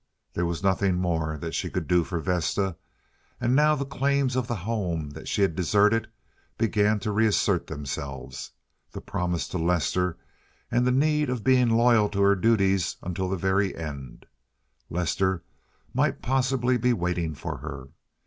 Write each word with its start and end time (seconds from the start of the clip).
There 0.33 0.47
was 0.47 0.63
nothing 0.63 0.95
more 0.95 1.37
that 1.37 1.53
she 1.53 1.69
could 1.69 1.87
do 1.87 2.03
for 2.03 2.19
Vesta, 2.19 2.75
and 3.39 3.55
now 3.55 3.75
the 3.75 3.85
claims 3.85 4.35
of 4.35 4.47
the 4.47 4.55
home 4.55 5.11
that 5.11 5.27
she 5.27 5.43
had 5.43 5.55
deserted 5.55 6.07
began 6.57 6.99
to 7.01 7.11
reassert 7.11 7.67
themselves, 7.67 8.49
the 8.93 8.99
promise 8.99 9.47
to 9.49 9.59
Lester 9.59 10.17
and 10.71 10.87
the 10.87 10.91
need 10.91 11.29
of 11.29 11.43
being 11.43 11.69
loyal 11.69 12.09
to 12.09 12.21
her 12.23 12.33
duties 12.35 12.95
unto 13.03 13.29
the 13.29 13.37
very 13.37 13.75
end. 13.75 14.25
Lester 14.89 15.43
might 15.93 16.23
possibly 16.23 16.77
be 16.77 16.93
waiting 16.93 17.35
for 17.35 17.57
her. 17.57 17.89